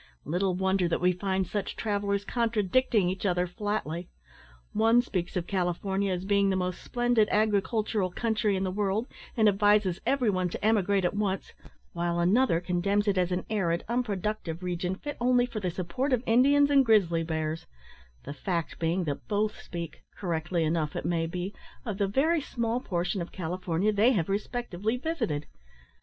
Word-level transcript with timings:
Little 0.25 0.55
wonder 0.55 0.87
that 0.87 0.99
we 0.99 1.11
find 1.11 1.45
such 1.45 1.75
travellers 1.75 2.25
contradicting 2.25 3.07
each 3.07 3.23
other 3.23 3.45
flatly. 3.45 4.09
One 4.73 5.03
speaks 5.03 5.37
of 5.37 5.45
`California' 5.45 6.09
as 6.09 6.25
being 6.25 6.49
the 6.49 6.55
most 6.55 6.83
splendid 6.83 7.27
agricultural 7.29 8.09
country 8.09 8.55
in 8.55 8.63
the 8.63 8.71
world, 8.71 9.05
and 9.37 9.47
advises 9.47 10.01
every 10.03 10.31
one 10.31 10.49
to 10.49 10.65
emigrate 10.65 11.05
at 11.05 11.13
once; 11.13 11.53
while 11.93 12.19
another 12.19 12.59
condemns 12.59 13.07
it 13.07 13.15
as 13.15 13.31
an 13.31 13.45
arid, 13.47 13.83
unproductive 13.87 14.63
region, 14.63 14.95
fit 14.95 15.17
only 15.21 15.45
for 15.45 15.59
the 15.59 15.69
support 15.69 16.13
of 16.13 16.23
Indians 16.25 16.71
and 16.71 16.83
grizzly 16.83 17.21
bears; 17.21 17.67
the 18.23 18.33
fact 18.33 18.79
being, 18.79 19.03
that 19.03 19.27
both 19.27 19.61
speak, 19.61 20.01
(correctly 20.17 20.63
enough, 20.63 20.95
it 20.95 21.05
may 21.05 21.27
be), 21.27 21.53
of 21.85 21.99
the 21.99 22.07
very 22.07 22.41
small 22.41 22.79
portion 22.79 23.21
of 23.21 23.31
California 23.31 23.93
they 23.93 24.13
have 24.13 24.29
respectively 24.29 24.97
visited. 24.97 25.45